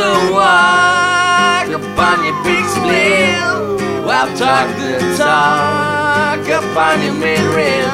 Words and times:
the 0.00 0.32
walk 0.32 1.68
up 1.76 1.98
on 2.08 2.18
your 2.24 2.38
big 2.42 2.64
split. 2.72 3.36
I 4.08 4.20
talk 4.40 4.68
the 4.80 4.92
talk 5.20 6.46
upon 6.58 7.02
your 7.04 7.16
mid 7.22 7.44
rim. 7.56 7.90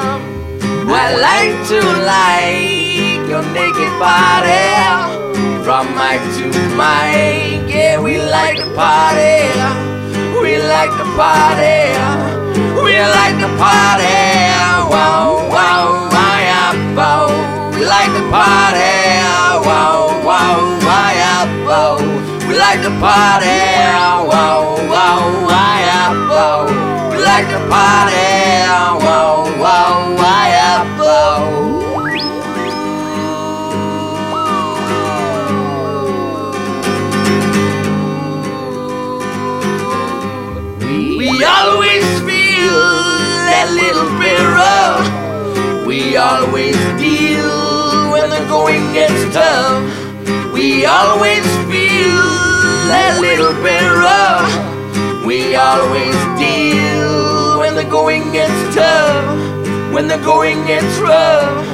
I 0.88 1.04
like 1.28 1.56
to 1.70 1.80
like 2.14 3.26
your 3.30 3.44
naked 3.58 3.92
body. 3.98 4.70
From 5.64 5.86
mic 5.98 6.22
to 6.36 6.46
mic, 6.78 7.74
yeah, 7.74 8.00
we 8.00 8.18
like 8.18 8.56
to 8.62 8.68
party. 8.78 9.50
We 10.40 10.58
like 10.74 10.92
to 11.00 11.06
party. 11.18 11.78
We 12.84 12.94
like 13.18 13.36
to 13.42 13.50
party. 13.58 14.15
To 22.86 23.00
party 23.00 23.46
Wow, 24.30 24.76
wow, 24.90 25.20
wow, 25.48 26.28
wow 26.30 27.10
We 27.10 27.16
like 27.18 27.48
to 27.48 27.58
party 27.68 28.14
Wow, 29.02 29.50
wow, 29.60 30.16
wow, 30.18 30.96
wow 30.98 31.36
We 41.18 41.44
always 41.44 42.04
feel 42.20 42.82
that 43.50 43.68
little 43.74 44.10
bit 44.20 44.40
rough. 44.56 45.86
We 45.86 46.16
always 46.16 46.76
deal 46.98 48.12
when 48.12 48.30
the 48.30 48.46
going 48.48 48.92
gets 48.92 49.34
tough. 49.34 49.82
We 50.52 50.86
always 50.86 51.55
little 53.38 53.62
bit 53.62 53.82
rough. 53.82 54.48
We 55.26 55.56
always 55.56 56.16
deal 56.40 57.58
when 57.58 57.74
the 57.74 57.84
going 57.84 58.32
gets 58.32 58.74
tough. 58.74 59.92
When 59.92 60.08
the 60.08 60.16
going 60.16 60.66
gets 60.66 60.96
rough. 60.98 61.66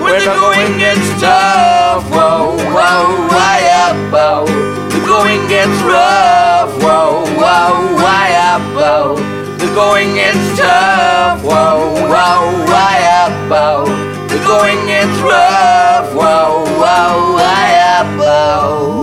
When 0.00 0.14
the 0.14 0.26
going 0.38 0.78
gets 0.78 1.08
tough. 1.20 2.04
Whoa, 2.10 2.54
whoa, 2.70 3.26
why 3.34 3.58
up, 3.82 3.98
whoa. 4.14 4.46
The 4.94 5.00
going 5.06 5.48
gets 5.48 5.78
rough. 5.82 6.70
Whoa, 6.82 7.26
whoa, 7.34 7.94
why 7.98 8.28
up, 8.50 8.62
whoa. 8.78 9.16
The 9.58 9.66
going 9.74 10.14
gets 10.14 10.56
tough. 10.56 11.42
Whoa, 11.42 11.98
whoa, 12.12 12.64
why 12.70 12.96
up, 13.22 13.34
whoa. 13.50 13.86
The 14.28 14.38
going 14.46 14.86
gets 14.86 15.18
rough. 15.18 16.14
Whoa, 16.14 16.62
whoa, 16.78 17.34
why 17.34 17.66
up, 17.98 18.06
whoa. 18.20 18.97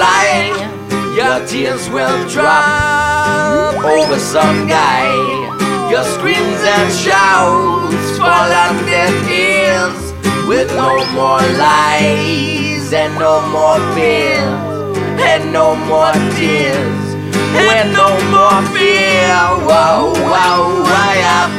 Fly. 0.00 0.56
Your 1.18 1.44
tears 1.46 1.84
will 1.90 2.18
drop 2.28 3.76
over 3.84 4.18
some 4.18 4.66
guy. 4.66 5.12
Your 5.92 6.04
screams 6.14 6.62
and 6.74 6.88
shouts 7.04 8.10
fall 8.16 8.50
on 8.64 8.74
deaf 8.88 9.16
ears 9.28 10.00
with 10.48 10.68
no 10.82 10.92
more 11.18 11.44
lies 11.64 12.92
and 12.92 13.12
no 13.18 13.34
more 13.54 13.80
fears 13.94 14.96
and 15.30 15.52
no 15.52 15.76
more 15.90 16.16
tears. 16.36 17.08
And 17.52 17.92
no 17.92 18.10
more 18.34 18.62
fear, 18.72 19.36
whoa, 19.68 20.14
whoa, 20.32 20.82
why 20.86 21.12
I 21.40 21.50